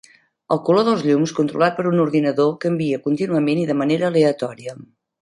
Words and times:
El 0.53 0.61
color 0.69 0.87
dels 0.87 1.03
llums, 1.07 1.33
controlat 1.41 1.77
per 1.81 1.87
un 1.91 2.03
ordinador, 2.05 2.51
canvia 2.65 3.03
contínuament 3.07 3.65
i 3.67 3.71
de 3.73 3.81
manera 3.85 4.13
aleatòria. 4.13 4.79